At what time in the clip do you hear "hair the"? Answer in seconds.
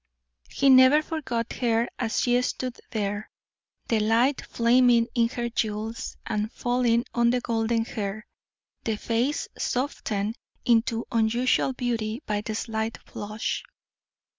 7.85-8.95